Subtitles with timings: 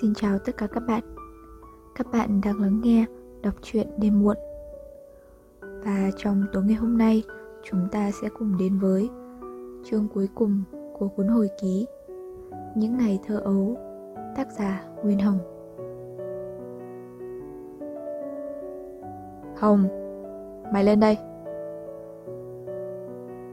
[0.00, 1.02] Xin chào tất cả các bạn.
[1.94, 3.06] Các bạn đang lắng nghe
[3.42, 4.36] đọc truyện đêm muộn.
[5.60, 7.22] Và trong tối ngày hôm nay
[7.62, 9.10] Chúng ta sẽ cùng đến với
[9.84, 10.62] chương cuối cùng
[10.98, 11.86] của cuốn hồi ký
[12.74, 13.76] Những ngày thơ ấu
[14.36, 15.38] Tác giả Nguyên Hồng.
[19.56, 19.88] Hồng,
[20.72, 21.18] mày lên đây.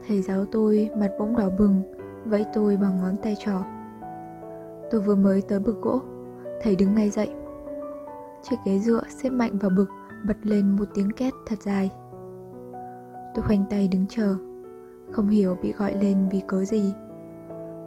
[0.08, 1.82] Thầy giáo tôi mặt bỗng đỏ bừng
[2.24, 3.64] Vẫy tôi bằng ngón tay trỏ.
[4.90, 6.00] Tôi vừa mới tới bực gỗ
[6.62, 7.30] Thầy đứng ngay dậy.
[8.42, 9.88] Chiếc ghế dựa xếp mạnh vào bực
[10.26, 11.90] Bật lên một tiếng két thật dài.
[13.34, 14.36] Tôi khoanh tay đứng chờ
[15.10, 16.92] Không hiểu bị gọi lên vì cớ gì.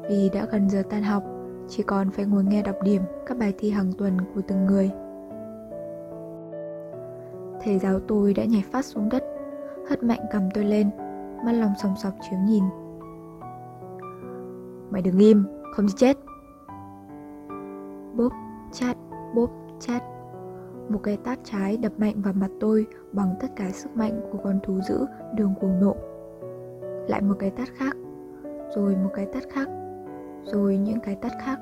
[0.09, 1.23] Vì đã gần giờ tan học
[1.69, 4.91] Chỉ còn phải ngồi nghe đọc điểm Các bài thi hàng tuần của từng người.
[7.63, 9.23] Thầy giáo tôi đã nhảy phát xuống đất
[9.89, 10.89] Hất mạnh cầm tôi lên
[11.45, 12.63] Mắt lòng sòng sọc chiếu nhìn.
[14.89, 15.43] Mày đừng im,
[15.75, 16.17] không thì chết
[18.71, 18.97] chát,
[19.35, 20.03] bốp, chát
[20.89, 24.37] Một cái tát trái đập mạnh vào mặt tôi Bằng tất cả sức mạnh của
[24.43, 25.95] con thú dữ đường cuồng nộ
[27.07, 27.97] Lại một cái tát khác
[28.75, 29.69] Rồi một cái tát khác
[30.43, 31.59] Rồi những cái tát khác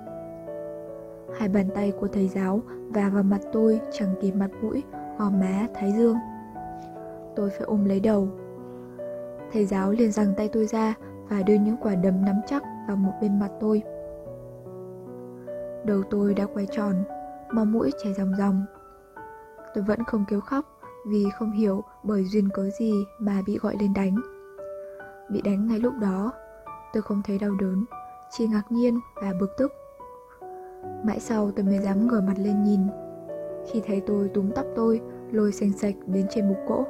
[1.40, 4.84] Hai bàn tay của thầy giáo và vào mặt tôi chẳng kịp mặt mũi,
[5.18, 6.18] gò má, thái dương.
[7.36, 8.28] Tôi phải ôm lấy đầu.
[9.52, 10.94] Thầy giáo liền giằng tay tôi ra
[11.30, 13.82] và đưa những quả đấm nắm chắc vào một bên mặt tôi.
[15.86, 17.04] Đầu tôi đã quay tròn,
[17.52, 18.66] máu mũi chảy ròng ròng.
[19.74, 20.66] Tôi vẫn không kêu khóc
[21.08, 24.16] vì không hiểu bởi duyên cớ gì mà bị gọi lên đánh.
[25.30, 26.32] Bị đánh ngay lúc đó,
[26.94, 27.86] tôi không thấy đau đớn,
[28.32, 29.72] chỉ ngạc nhiên và bực tức.
[31.04, 32.80] Mãi sau tôi mới dám ngửa mặt lên nhìn
[33.72, 36.86] Khi thấy tôi túm tóc tôi Lôi xanh sạch đến trên bục cỗ,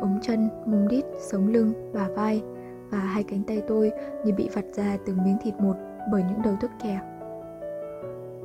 [0.00, 2.42] Ống chân, mông đít, sống lưng, bả vai
[2.90, 3.92] Và hai cánh tay tôi
[4.24, 5.74] như bị vặt ra từng miếng thịt một
[6.12, 7.00] bởi những đầu thức kẹo.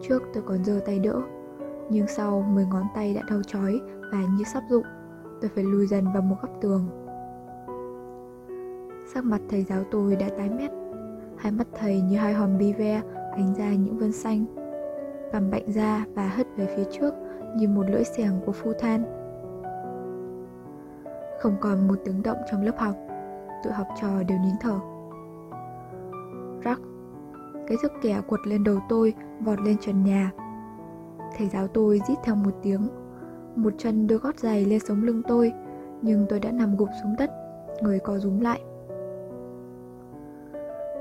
[0.01, 1.21] Trước tôi còn giơ tay đỡ,
[1.89, 3.79] Nhưng sau 10 ngón tay đã đau chói
[4.11, 4.85] Và như sắp rụng,
[5.41, 6.87] Tôi phải lùi dần vào một góc tường.
[9.13, 10.71] Sắc mặt thầy giáo tôi đã tái mét,
[11.37, 13.01] Hai mắt thầy như hai hòm bi ve
[13.31, 14.45] ánh ra những vân xanh
[15.33, 17.13] cằm bạnh ra và hất về phía trước
[17.55, 19.03] như một lưỡi xẻng của phu than.
[21.39, 22.95] Không còn một tiếng động trong lớp học,
[23.63, 24.79] Tụi học trò đều nín thở.
[27.67, 30.31] Cái thước kẻ quật lên đầu tôi Vọt lên trần nhà.
[31.37, 32.87] Thầy giáo tôi rít theo một tiếng.
[33.55, 35.53] Một chân đưa gót giày lên sống lưng tôi
[36.01, 37.31] Nhưng tôi đã nằm gục xuống đất
[37.81, 38.61] Người co rúm lại.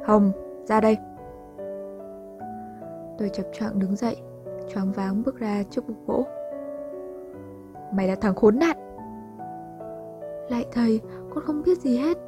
[0.05, 0.33] Hồng,
[0.65, 0.97] ra đây.
[3.19, 4.17] Tôi chập choạng đứng dậy
[4.75, 6.27] choáng váng bước ra trước bục gỗ.
[7.93, 8.77] Mày là thằng khốn nạn.
[10.49, 11.01] Lại thầy
[11.35, 12.19] Con không biết gì hết.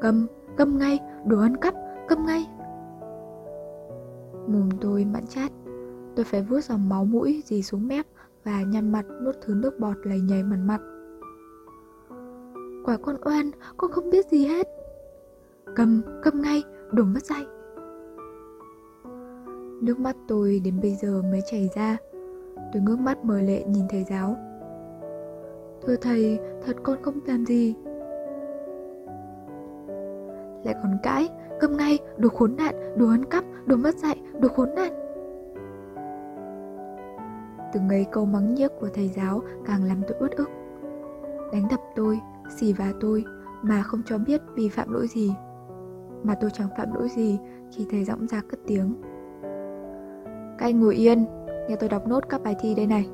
[0.00, 1.74] Cầm, cầm ngay, đồ ăn cắp,
[2.08, 2.46] cầm ngay.
[4.48, 5.52] Mồm tôi mặn chát.
[6.16, 8.06] Tôi phải vuốt dòng máu mũi dì xuống mép
[8.44, 10.80] Và nhăn mặt nuốt thứ nước bọt lầy nhầy mặt mặt
[12.84, 14.68] Quả con oan, con không biết gì hết.
[15.76, 17.46] Cầm, cầm ngay, đổ mất dây.
[19.82, 21.96] Nước mắt tôi đến bây giờ mới chảy ra.
[22.72, 24.36] Tôi ngước mắt mờ lệ nhìn thầy giáo.
[25.86, 27.74] Thưa thầy, thật con không làm gì.
[30.64, 31.28] Lại còn cãi,
[31.60, 34.92] câm ngay, đồ khốn nạn, đồ ăn cắp, đồ mất dạy, đồ khốn nạn
[37.72, 40.50] Từng ấy câu mắng nhiếc của thầy giáo càng làm tôi uất ức
[41.52, 42.20] Đánh đập tôi,
[42.56, 43.24] xì vả tôi
[43.62, 45.34] mà không cho biết vì phạm lỗi gì
[46.22, 47.38] Mà tôi chẳng phạm lỗi gì
[47.72, 48.94] khi thầy giọng ra cất tiếng
[50.58, 51.24] các anh ngồi yên,
[51.68, 53.08] nghe tôi đọc nốt các bài thi đây này.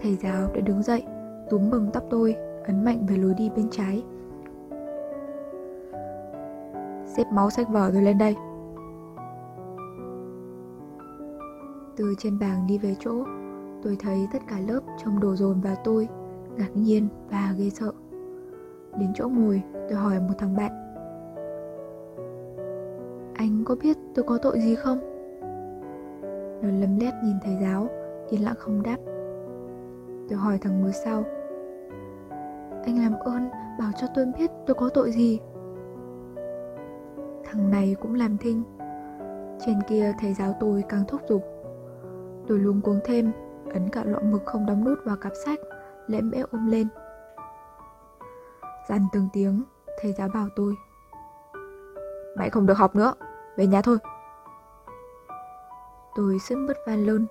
[0.00, 1.02] Thầy giáo đã đứng dậy,
[1.50, 2.36] túm bừng tóc tôi,
[2.66, 4.02] ấn mạnh về lối đi bên trái.
[7.16, 8.36] Xếp máu sách vở rồi lên đây.
[11.96, 13.24] Từ trên bàn đi về chỗ,
[13.82, 16.08] tôi thấy tất cả lớp trông đồ dồn vào tôi,
[16.56, 17.92] ngạc nhiên và ghê sợ.
[18.98, 20.90] Đến chỗ ngồi, tôi hỏi một thằng bạn
[23.40, 24.98] anh có biết tôi có tội gì không?
[26.62, 27.88] Nó lấm lét nhìn thầy giáo
[28.30, 28.96] Yên lặng không đáp
[30.28, 31.24] Tôi hỏi thằng ngồi sau
[32.84, 35.38] Anh làm ơn bảo cho tôi biết tôi có tội gì
[37.52, 38.62] Thằng này cũng làm thinh.
[39.66, 41.42] Trên kia thầy giáo tôi càng thúc giục.
[42.48, 43.32] Tôi luống cuống thêm,
[43.72, 45.58] Ấn cả lọ mực không đóng nút vào cặp sách,
[46.06, 46.88] Lẽm bẽ ôm lên.
[48.88, 49.62] Dằn từng tiếng,
[50.00, 50.74] Thầy giáo bảo tôi,
[52.36, 53.14] Mày không được học nữa,
[53.56, 53.98] về nhà thôi.
[56.14, 57.26] Tôi sững mất van lơn.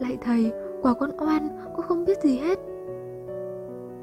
[0.00, 0.52] Lại thầy,
[0.82, 2.58] Quả con oan, Con không biết gì hết.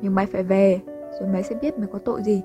[0.02, 0.82] Nhưng mày phải về,
[1.20, 2.44] Rồi mày sẽ biết mày có tội gì.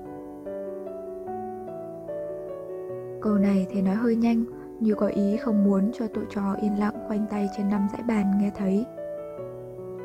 [3.23, 4.43] Câu này thầy nói hơi nhanh,
[4.79, 8.01] như có ý không muốn cho tụi trò yên lặng khoanh tay trên năm dãy
[8.07, 8.85] bàn nghe thấy.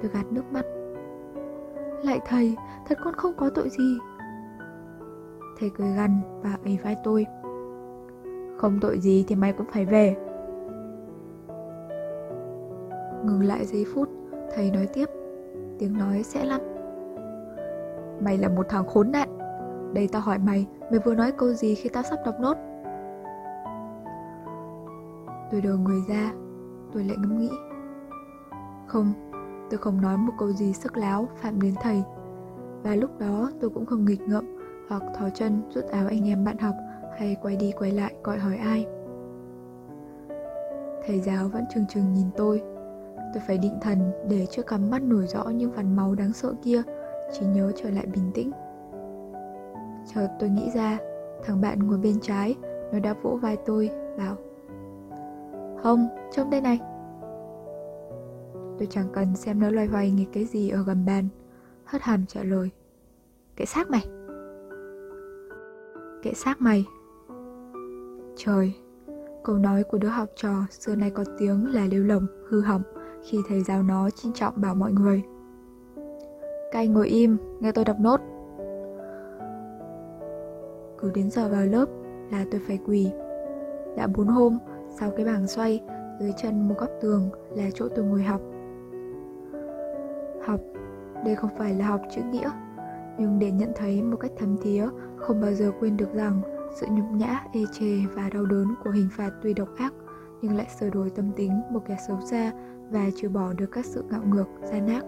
[0.03, 0.67] Tôi gạt nước mắt.
[2.05, 2.56] Lại thầy,
[2.88, 3.99] thật con không có tội gì.
[5.59, 7.26] Thầy cười gằn và ấy vai tôi.
[8.56, 10.17] Không tội gì thì mày cũng phải về.
[13.25, 14.09] Ngừng lại giây phút,
[14.55, 15.09] thầy nói tiếp.
[15.79, 16.61] Tiếng nói sẽ lắm.
[18.20, 19.38] Mày là một thằng khốn nạn.
[19.94, 22.56] Đây tao hỏi mày, mày vừa nói câu gì khi tao sắp đọc nốt?
[25.50, 26.33] Tôi đờ người ra,
[26.93, 27.50] tôi lại ngẫm nghĩ.
[28.87, 29.12] Không,
[29.71, 32.03] tôi không nói một câu gì sức láo phạm đến thầy.
[32.83, 34.45] Và lúc đó tôi cũng không nghịch ngợm
[34.89, 36.75] hoặc thò chân rút áo anh em bạn học
[37.19, 38.87] hay quay đi quay lại gọi hỏi ai.
[41.06, 42.62] Thầy giáo vẫn trừng trừng nhìn tôi.
[43.35, 46.55] Tôi phải định thần để chưa cắm mắt nổi rõ những vằn máu đáng sợ
[46.62, 46.83] kia,
[47.33, 48.51] chỉ nhớ trở lại bình tĩnh.
[50.15, 50.99] Chợt tôi nghĩ ra,
[51.44, 52.55] thằng bạn ngồi bên trái,
[52.93, 54.37] nó đã vỗ vai tôi, bảo
[55.83, 56.79] không, trông đây này.
[58.79, 61.29] Tôi chẳng cần xem nó loay hoay nghịch cái gì ở gầm bàn.
[61.85, 62.71] Hất hàm trả lời.
[63.57, 64.07] Kệ xác mày.
[66.23, 66.87] Kệ xác mày.
[68.37, 68.75] Trời
[69.49, 72.83] Câu nói của đứa học trò xưa nay có tiếng là lêu lồng, hư hỏng
[73.25, 75.23] Khi thầy giáo nó trinh trọng bảo mọi người.
[76.73, 78.21] Các anh ngồi im, nghe tôi đọc nốt.
[80.99, 81.87] Cứ đến giờ vào lớp
[82.33, 83.11] là tôi phải quỳ.
[83.97, 84.59] Đã bốn hôm
[85.00, 85.81] sau cái bảng xoay,
[86.21, 88.41] dưới chân một góc tường là chỗ tôi ngồi học.
[90.47, 90.61] Học,
[91.25, 92.50] đây không phải là học chữ nghĩa,
[93.19, 96.41] nhưng để nhận thấy một cách thấm thía, không bao giờ quên được rằng
[96.75, 99.95] sự nhục nhã, ê chề và đau đớn của hình phạt tuy độc ác,
[100.43, 102.53] nhưng lại sửa đổi tâm tính một kẻ xấu xa
[102.91, 105.05] và trừ bỏ được các sự ngạo ngược, gian ác.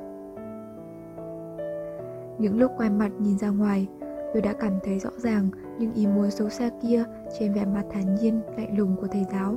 [2.39, 3.89] Những lúc quay mặt nhìn ra ngoài,
[4.33, 5.49] tôi đã cảm thấy rõ ràng
[5.79, 7.05] những ý muốn xấu xa kia
[7.39, 9.57] trên vẻ mặt thản nhiên, lạnh lùng của thầy giáo.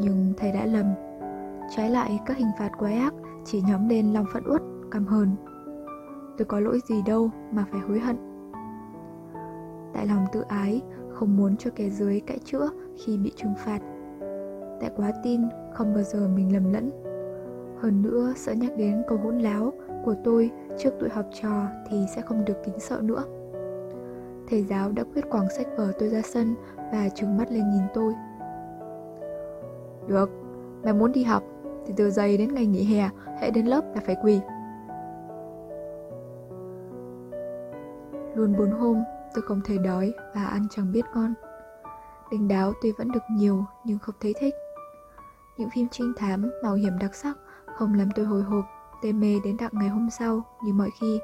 [0.00, 0.86] Nhưng thầy đã lầm.
[1.76, 3.14] Trái lại các hình phạt quá ác
[3.44, 5.30] chỉ nhóm lên lòng phẫn uất, căm hờn.
[6.38, 8.16] Tôi có lỗi gì đâu mà phải hối hận.
[9.94, 13.78] Tại lòng tự ái, không muốn cho kẻ dưới cãi chữa khi bị trừng phạt.
[14.80, 15.40] Tại quá tin
[15.72, 16.90] không bao giờ mình lầm lẫn.
[17.80, 19.72] Hơn nữa sợ nhắc đến câu hỗn láo
[20.04, 23.24] của tôi trước tụi học trò thì sẽ không được kính sợ nữa.
[24.48, 26.54] Thầy giáo đã quyết quẳng sách vở tôi ra sân
[26.92, 28.14] và trừng mắt lên nhìn tôi
[30.08, 30.30] được,
[30.84, 31.42] mày muốn đi học
[31.86, 33.08] thì từ giây đến ngày nghỉ hè,
[33.40, 34.40] hãy đến lớp là phải quỳ.
[38.34, 39.02] Luôn bốn hôm,
[39.34, 41.34] tôi không thể đói và ăn chẳng biết ngon.
[42.30, 44.54] Đình đáo tuy vẫn được nhiều nhưng không thấy thích.
[45.58, 48.64] Những phim trinh thám, mạo hiểm đặc sắc không làm tôi hồi hộp,
[49.02, 51.20] tê mê đến tận ngày hôm sau như mọi khi.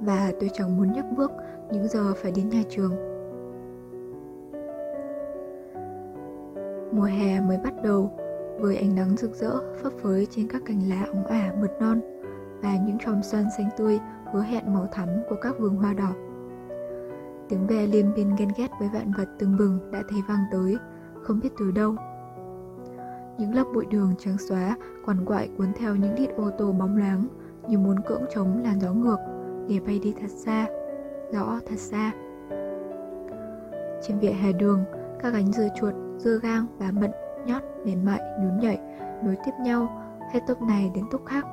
[0.00, 1.30] Và tôi chẳng muốn nhấc bước
[1.72, 3.13] những giờ phải đến nhà trường
[6.94, 8.12] Mùa hè mới bắt đầu
[8.58, 9.52] với ánh nắng rực rỡ
[9.82, 12.00] phấp phới trên các cành lá óng ả mượt non
[12.62, 13.98] và những chòm xoan xanh tươi
[14.32, 16.12] hứa hẹn màu thắm của các vườn hoa đỏ.
[17.48, 20.76] Tiếng ve liêm biên ghen ghét với vạn vật từng bừng đã thấy vang tới,
[21.22, 21.94] không biết từ đâu.
[23.38, 26.96] Những lớp bụi đường trắng xóa quằn quại cuốn theo những đít ô tô bóng
[26.96, 27.26] loáng
[27.68, 29.18] như muốn cưỡng chống làn gió ngược
[29.68, 30.66] để bay đi thật xa,
[31.32, 32.12] rõ thật xa.
[34.02, 34.84] Trên vỉa hè đường,
[35.22, 37.10] các gánh dưa chuột dưa gang và mận,
[37.46, 38.78] nhót, mềm mại, nhún nhảy,
[39.24, 40.02] nối tiếp nhau
[40.32, 41.46] hết tốc này đến tốc khác.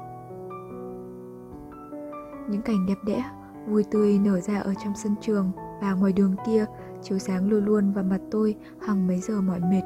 [2.50, 3.24] Những cảnh đẹp đẽ,
[3.68, 5.52] vui tươi nở ra ở trong sân trường
[5.82, 6.66] và ngoài đường kia,
[7.02, 9.84] chiếu sáng luôn luôn vào mặt tôi hằng mấy giờ mỏi mệt.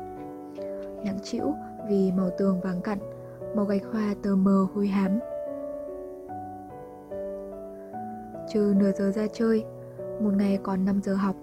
[1.06, 1.54] Nặng chịu
[1.90, 2.98] vì màu tường vàng cặn,
[3.56, 5.20] màu gạch hoa tờ mờ hôi hám.
[8.54, 9.66] Trừ nửa giờ ra chơi,
[10.22, 11.36] một ngày còn 5 giờ học.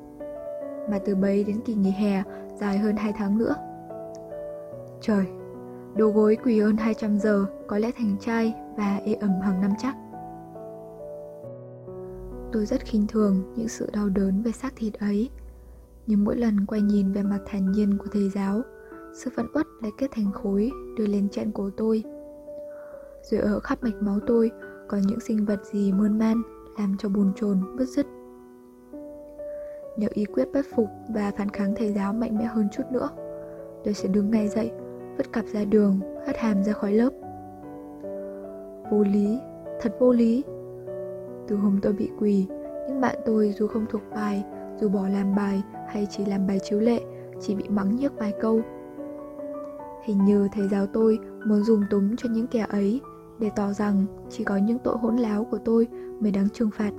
[0.91, 2.23] Mà từ bấy đến kỳ nghỉ hè
[2.63, 3.55] dài hơn 2 tháng nữa.
[5.01, 5.27] Trời,
[5.97, 9.71] đồ gối quỳ hơn 200 giờ có lẽ thành trai và ê ẩm hàng năm
[9.79, 9.97] chắc.
[12.53, 15.31] Tôi rất khinh thường những sự đau đớn về xác thịt ấy.
[16.07, 18.61] Nhưng mỗi lần quay nhìn về mặt thản nhiên của thầy giáo,
[19.15, 22.05] sự phẫn uất lại kết thành khối đưa lên chẹn cổ tôi.
[23.31, 24.51] Rồi ở khắp mạch máu tôi
[24.89, 26.43] có những sinh vật gì mơn man
[26.79, 28.07] làm cho bồn chồn bứt rứt
[29.97, 33.09] nếu ý quyết bất phục và phản kháng thầy giáo mạnh mẽ hơn chút nữa
[33.85, 34.73] Tôi sẽ đứng ngay dậy,
[35.17, 37.11] vứt cặp ra đường, hất hàm ra khỏi lớp.
[38.91, 39.39] Vô lý,
[39.81, 40.45] thật vô lý.
[41.49, 42.47] Từ hôm tôi bị quỳ,
[42.89, 44.45] những bạn tôi dù không thuộc bài,
[44.81, 47.01] dù bỏ làm bài hay chỉ làm bài chiếu lệ
[47.41, 48.61] Chỉ bị mắng nhức vài câu.
[50.05, 53.01] Hình như thầy giáo tôi muốn dùng túng cho những kẻ ấy
[53.39, 55.89] để tỏ rằng chỉ có những tội hỗn láo của tôi
[56.21, 56.91] mới đáng trừng phạt.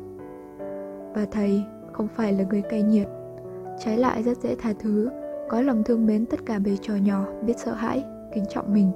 [1.15, 3.07] Và thầy không phải là người cay nhiệt
[3.79, 5.09] Trái lại rất dễ tha thứ,
[5.49, 8.91] có lòng thương mến tất cả bề trò nhỏ, biết sợ hãi, kính trọng mình.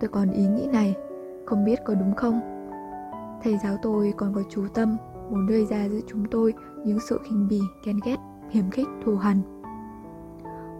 [0.00, 0.94] Tôi còn ý nghĩ này,
[1.46, 2.40] không biết có đúng không?
[3.42, 4.96] Thầy giáo tôi còn có chú tâm,
[5.30, 6.54] muốn đưa ra giữa chúng tôi
[6.84, 8.16] những sự khinh bỉ, ghen ghét,
[8.50, 9.40] hiểm khích, thù hằn.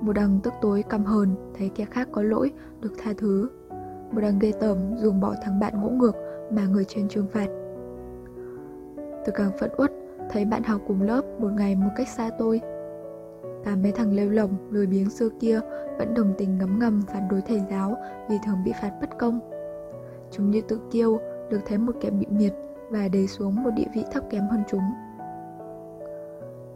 [0.01, 2.51] Một đằng tức tối căm hờn, thấy kẻ khác có lỗi,
[2.81, 3.49] được tha thứ.
[4.13, 6.17] Một đằng ghê tởm, dùng bỏ thằng bạn ngỗ ngược
[6.51, 7.49] mà người trên trừng phạt.
[9.27, 9.93] Tôi càng phẫn uất,
[10.31, 12.61] thấy bạn học cùng lớp một ngày một cách xa tôi.
[13.65, 15.61] Cả mấy thằng lêu lồng, lười biếng xưa kia
[15.99, 17.97] vẫn đồng tình ngấm ngầm phản đối thầy giáo
[18.31, 19.41] vì thường bị phạt bất công.
[20.31, 22.53] Chúng như tự kiêu, được thấy một kẻ bị miệt
[22.91, 24.93] và đầy xuống một địa vị thấp kém hơn chúng.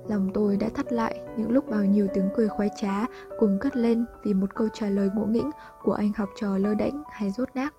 [0.09, 3.07] Lòng tôi đã thắt lại những lúc bao nhiêu tiếng cười khoái trá
[3.39, 5.51] cùng cất lên vì một câu trả lời ngỗ nghĩnh
[5.83, 7.75] của anh học trò lơ đễnh hay rốt nát.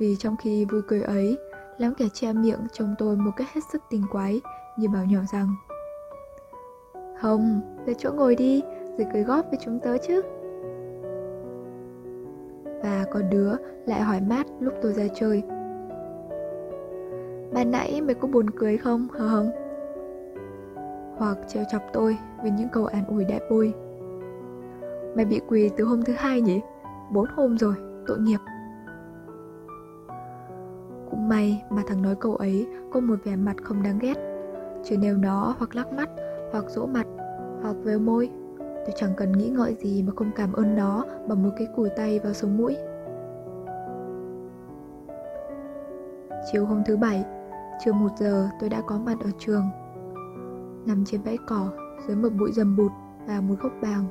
[0.00, 1.38] Vì trong khi vui cười ấy,
[1.78, 4.40] lắm kẻ che miệng trông tôi một cách hết sức tinh quái
[4.76, 5.48] như bảo nhỏ rằng
[7.20, 8.62] Hồng, về chỗ ngồi đi,
[8.98, 10.22] rồi cười góp với chúng tớ chứ.
[12.82, 13.52] Và có đứa
[13.86, 15.42] lại hỏi mát lúc tôi ra chơi
[17.52, 19.50] Ban nãy mày có buồn cười không hờ hồng?
[21.16, 23.74] Hoặc trêu chọc tôi với những câu an ủi đại bôi
[25.16, 26.60] Mày bị quỳ từ hôm thứ hai nhỉ?
[27.12, 27.74] Bốn hôm rồi,
[28.06, 28.38] tội nghiệp
[31.28, 34.14] May mà thằng nói câu ấy có một vẻ mặt không đáng ghét.
[34.84, 36.10] Chứ nếu nó hoặc lắc mắt,
[36.52, 37.06] hoặc rỗ mặt,
[37.62, 38.30] hoặc véo môi.
[38.58, 41.88] Tôi chẳng cần nghĩ ngợi gì mà không cảm ơn nó bằng một cái cùi
[41.96, 42.76] tay vào sống mũi.
[46.52, 47.24] Chiều hôm thứ bảy,
[47.84, 49.64] chưa một giờ tôi đã có mặt ở trường.
[50.86, 51.70] Nằm trên bãi cỏ
[52.06, 52.92] dưới một bụi rầm bụt
[53.26, 54.04] và một gốc bàng.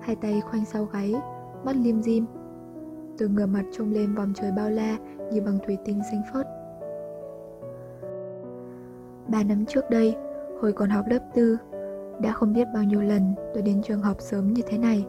[0.00, 1.14] Hai tay khoanh sau gáy,
[1.64, 2.26] mắt lim dim.
[3.18, 4.98] Tôi ngửa mặt trông lên vòng trời bao la
[5.32, 6.46] như bằng thủy tinh xanh phớt.
[9.28, 10.14] Ba năm trước đây,
[10.60, 11.56] hồi còn học lớp tư
[12.20, 15.04] Đã không biết bao nhiêu lần tôi đến trường học sớm như thế này.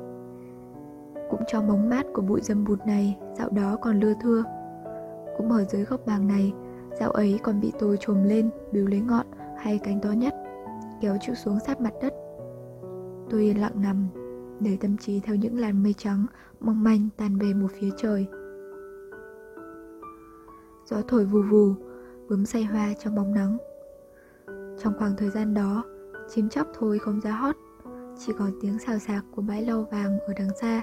[1.29, 4.43] Cũng trong bóng mát của bụi dâm bụt này Dạo đó còn lưa thưa.
[5.37, 6.53] Cũng ở dưới gốc bàng này
[6.99, 9.25] Dạo ấy còn bị tôi trồm lên, biếu lấy ngọn
[9.57, 10.35] hay cánh to nhất,
[11.01, 12.13] kéo chịu xuống sát mặt đất.
[13.29, 14.07] Tôi yên lặng nằm,
[14.59, 16.25] để tâm trí theo những làn mây trắng
[16.59, 18.27] mong manh tan về một phía trời.
[20.85, 21.73] Gió thổi vù vù,
[22.29, 23.57] bướm say hoa trong bóng nắng.
[24.79, 25.83] Trong khoảng thời gian đó,
[26.29, 27.55] chim chóc thôi không ra hót,
[28.17, 30.81] chỉ còn tiếng xào xạc của bãi lau vàng ở đằng xa,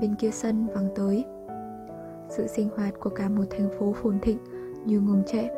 [0.00, 1.24] bên kia sân vắng tới.
[2.28, 4.38] Sự sinh hoạt của cả một thành phố phồn thịnh
[4.86, 5.48] như ngừng trệ.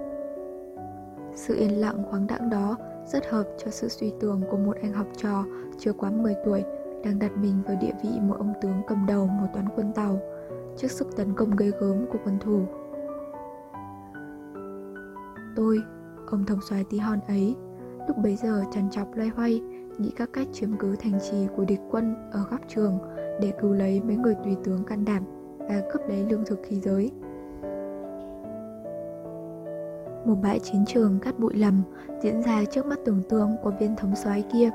[1.35, 4.93] Sự yên lặng khoáng đãng đó rất hợp cho sự suy tưởng của một anh
[4.93, 5.45] học trò
[5.79, 6.65] chưa quá 10 tuổi
[7.05, 10.19] đang đặt mình vào địa vị một ông tướng cầm đầu một toán quân tàu
[10.77, 12.67] trước sức tấn công gây gớm của quân thù.
[15.57, 15.79] Tôi,
[16.31, 17.57] ông thống soái tí hon ấy,
[18.09, 19.61] lúc bấy giờ trằn trọc loay hoay
[19.99, 22.99] nghĩ các cách chiếm cứ thành trì của địch quân ở góc trường
[23.41, 25.23] để cứu lấy mấy người tùy tướng can đảm
[25.59, 27.13] và cướp lấy lương thực khí giới
[30.25, 31.83] một bãi chiến trường cắt bụi lầm
[32.23, 34.71] diễn ra trước mắt tưởng tượng của viên thống soái kia.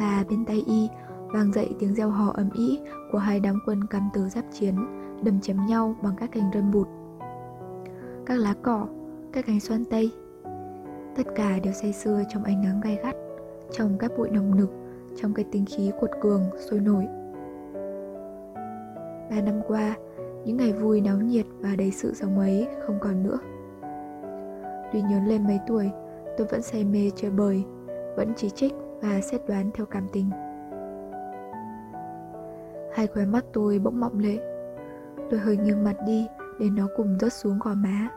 [0.00, 0.88] Và bên tay y
[1.32, 2.80] vang dậy tiếng reo hò ầm ĩ
[3.12, 4.74] của hai đám quân cầm từ giáp chiến
[5.22, 6.88] đâm chém nhau bằng các cành rơm bụt.
[8.26, 8.86] Các lá cỏ,
[9.32, 10.10] các cành xoan tây,
[11.16, 13.16] tất cả đều say sưa trong ánh nắng gay gắt,
[13.70, 14.70] trong các bụi nồng nực,
[15.16, 17.06] trong cái tinh khí cuột cường, sôi nổi.
[19.30, 19.96] Ba năm qua,
[20.44, 23.38] những ngày vui náo nhiệt và đầy sự sống ấy không còn nữa.
[24.92, 25.90] Tuy nhớ lên mấy tuổi,
[26.38, 27.64] tôi vẫn say mê chơi bời,
[28.16, 30.30] vẫn chỉ trích và xét đoán theo cảm tình.
[32.98, 34.38] Hai khóe mắt tôi bỗng mọng lệ.
[35.30, 36.26] Tôi hơi nghiêng mặt đi
[36.58, 38.08] để nó cùng rớt xuống gò má.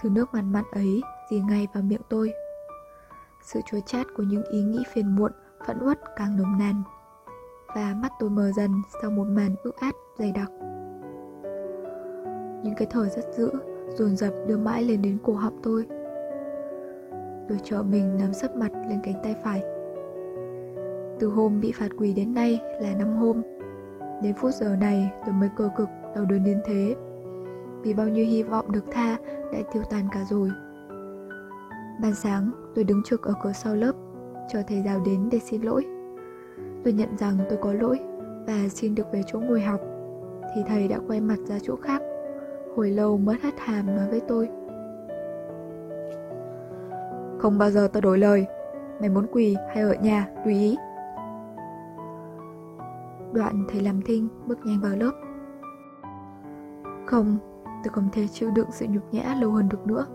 [0.00, 2.32] Thứ nước mặn mặn ấy dì ngay vào miệng tôi.
[3.42, 5.32] Sự chua chát của những ý nghĩ phiền muộn,
[5.66, 6.82] phẫn uất càng nồng nàn.
[7.74, 8.70] Và mắt tôi mờ dần
[9.02, 10.50] sau một màn ướt át dày đặc.
[12.62, 13.50] Những cái thở rất dữ
[13.88, 15.86] dồn dập đưa mãi lên đến cổ họng tôi
[17.48, 19.62] tôi chờ mình nắm sấp mặt lên cánh tay phải
[21.18, 23.42] từ hôm bị phạt quỳ đến nay là năm hôm
[24.22, 26.96] đến phút giờ này tôi mới cơ cực đau đớn đến thế.
[27.82, 29.16] Vì bao nhiêu hy vọng được tha
[29.52, 30.50] đã tiêu tan cả rồi.
[32.02, 33.92] Ban sáng tôi đứng trực ở cửa sau lớp
[34.48, 35.86] chờ thầy giáo đến để xin lỗi.
[36.84, 37.98] Tôi nhận rằng tôi có lỗi
[38.46, 39.80] và xin được về chỗ ngồi học.
[40.54, 42.02] Thì thầy đã quay mặt ra chỗ khác
[42.76, 44.48] hồi lâu mất hết hàm nói với tôi.
[47.38, 48.46] Không bao giờ tao đổi lời.
[49.00, 50.76] Mày muốn quỳ hay ở nhà, tùy ý.
[53.36, 55.12] Đoạn thầy làm thinh bước nhanh vào lớp.
[57.06, 60.06] Không, tôi không thể chịu đựng sự nhục nhã lâu hơn được nữa.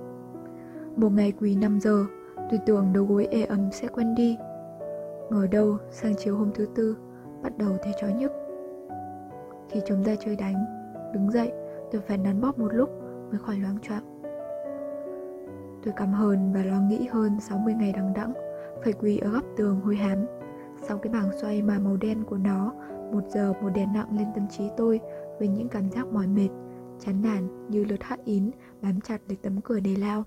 [0.95, 4.37] Một ngày quỳ 5 giờ Tôi tưởng đầu gối ê ẩm sẽ quen đi.
[5.29, 6.97] Ngờ đâu sang chiều hôm thứ tư
[7.43, 8.31] Bắt đầu thấy chói nhức.
[9.69, 10.65] Khi chúng ta chơi đánh
[11.13, 11.51] Đứng dậy
[11.91, 12.89] tôi phải nắn bóp một lúc
[13.29, 14.21] Mới khỏi loáng choạng
[15.83, 18.33] Tôi cảm hờn và lo nghĩ hơn 60 ngày đằng đẵng
[18.83, 20.25] Phải quỳ ở góc tường hôi hám
[20.81, 22.73] Sau cái bảng xoay mà màu đen của nó
[23.11, 24.99] một giờ một đèn nặng lên tâm trí tôi
[25.39, 26.49] Với những cảm giác mỏi mệt
[26.99, 28.51] Chán nản như lượt hắt ín
[28.81, 30.23] Bám chặt lấy tấm cửa đề lao.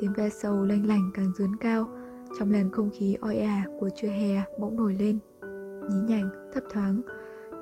[0.00, 1.88] Tiếng ve sầu lanh lành càng dướn cao
[2.38, 5.18] Trong làn không khí oi ả của trưa hè bỗng nổi lên.
[5.90, 7.00] Nhí nhảnh, thấp thoáng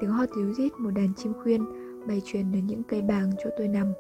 [0.01, 1.65] Tiếng hót ríu rít một đàn chim khuyên
[2.07, 3.93] Bay truyền đến những cây bàng chỗ tôi nằm.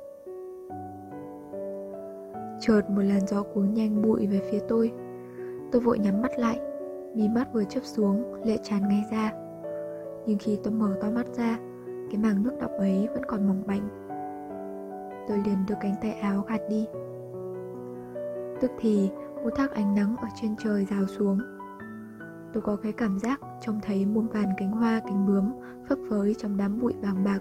[2.60, 4.92] Chợt một làn gió cuốn nhanh bụi về phía tôi.
[5.72, 6.60] Tôi vội nhắm mắt lại
[7.14, 9.32] Mí mắt vừa chớp xuống, Lệ tràn ngay ra.
[10.26, 11.58] Nhưng khi tôi mở to mắt ra,
[12.10, 13.88] Cái màng nước đọng ấy vẫn còn mỏng manh.
[15.28, 16.86] Tôi liền đưa cánh tay áo gạt đi.
[18.60, 19.10] Tức thì,
[19.44, 21.38] một thác ánh nắng ở trên trời rào xuống.
[22.52, 25.52] Tôi có cái cảm giác trông thấy muôn vàn cánh hoa, cánh bướm
[25.88, 27.38] phấp phới trong đám bụi vàng bạc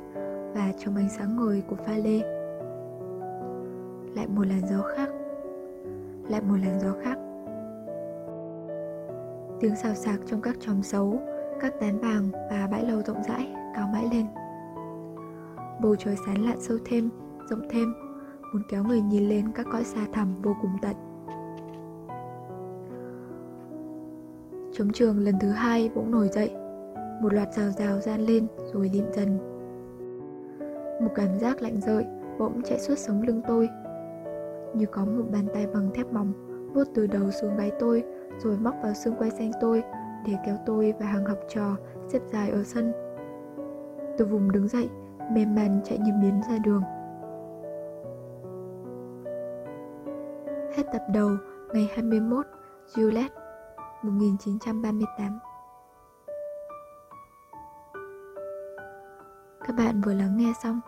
[0.53, 2.19] và trong ánh sáng ngời của pha lê.
[4.15, 5.09] Lại một làn gió khác.
[6.29, 7.17] Lại một làn gió khác
[9.61, 11.21] tiếng xào xạc trong các chòm xấu,
[11.59, 14.25] các tán vàng và bãi lầu rộng rãi, cao mãi lên.
[15.81, 17.09] Bầu trời sán lạn sâu thêm,
[17.49, 17.93] rộng thêm,
[18.53, 20.95] muốn kéo người nhìn lên các cõi xa thẳm vô cùng tận.
[24.73, 26.51] Trống trường lần thứ hai bỗng nổi dậy,
[27.21, 29.37] Một loạt rào rào gian lên rồi lịm dần.
[31.01, 32.05] Một cảm giác lạnh rợi
[32.39, 33.69] bỗng chạy suốt sống lưng tôi,
[34.73, 36.33] Như có một bàn tay bằng thép mỏng
[36.73, 38.03] vuốt từ đầu xuống gáy tôi
[38.39, 39.83] rồi móc vào xương quay xanh tôi
[40.25, 41.75] Để kéo tôi và hàng học trò
[42.07, 42.91] xếp dài ở sân.
[44.17, 44.89] Tôi vùng đứng dậy,
[45.31, 46.81] Mềm màn chạy như biến ra đường.
[50.75, 51.29] Hết tập đầu,
[51.73, 52.45] ngày 21
[52.95, 53.29] Juliet
[54.01, 55.39] 1938
[59.67, 60.81] Các bạn vừa lắng nghe xong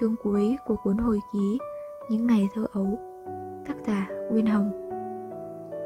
[0.00, 1.58] chương cuối của cuốn hồi ký
[2.10, 2.98] Những ngày thơ ấu,
[3.66, 4.85] Tác giả Nguyên Hồng.